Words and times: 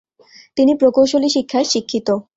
তিনি 0.57 0.71
প্রকৌশলী 0.75 1.29
শিক্ষায় 1.29 1.67
শিক্ষিত। 1.73 2.07